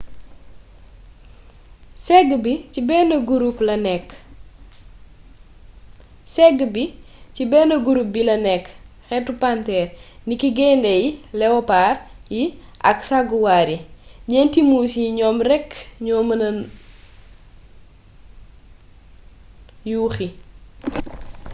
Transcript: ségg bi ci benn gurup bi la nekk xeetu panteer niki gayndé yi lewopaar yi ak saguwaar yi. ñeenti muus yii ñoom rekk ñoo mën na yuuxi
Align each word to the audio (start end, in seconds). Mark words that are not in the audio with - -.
ségg 2.05 2.29
bi 2.43 2.53
ci 7.33 7.49
benn 7.53 7.79
gurup 7.83 8.09
bi 8.15 8.21
la 8.29 8.35
nekk 8.47 8.65
xeetu 9.07 9.31
panteer 9.41 9.87
niki 10.27 10.49
gayndé 10.57 10.91
yi 11.03 11.09
lewopaar 11.39 11.95
yi 12.33 12.43
ak 12.89 12.97
saguwaar 13.09 13.67
yi. 13.73 13.79
ñeenti 14.31 14.59
muus 14.69 14.91
yii 14.99 15.15
ñoom 15.19 15.37
rekk 15.49 15.67
ñoo 16.05 16.21
mën 16.27 16.39
na 16.41 16.49
yuuxi 19.89 20.27